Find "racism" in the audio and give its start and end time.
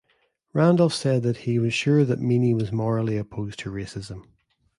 3.69-4.23